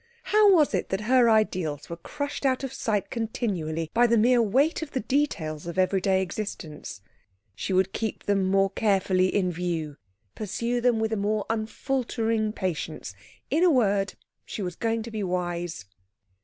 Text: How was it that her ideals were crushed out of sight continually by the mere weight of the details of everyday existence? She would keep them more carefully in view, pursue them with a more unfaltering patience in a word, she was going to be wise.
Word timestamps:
How 0.33 0.51
was 0.51 0.73
it 0.73 0.89
that 0.89 1.01
her 1.01 1.29
ideals 1.29 1.87
were 1.87 1.95
crushed 1.95 2.43
out 2.43 2.63
of 2.63 2.73
sight 2.73 3.11
continually 3.11 3.91
by 3.93 4.07
the 4.07 4.17
mere 4.17 4.41
weight 4.41 4.81
of 4.81 4.93
the 4.93 4.99
details 4.99 5.67
of 5.67 5.77
everyday 5.77 6.23
existence? 6.23 7.01
She 7.53 7.71
would 7.71 7.93
keep 7.93 8.23
them 8.23 8.43
more 8.49 8.71
carefully 8.71 9.27
in 9.27 9.51
view, 9.51 9.97
pursue 10.33 10.81
them 10.81 10.99
with 10.99 11.13
a 11.13 11.17
more 11.17 11.45
unfaltering 11.51 12.51
patience 12.51 13.13
in 13.51 13.63
a 13.63 13.69
word, 13.69 14.15
she 14.43 14.63
was 14.63 14.75
going 14.75 15.03
to 15.03 15.11
be 15.11 15.21
wise. 15.21 15.85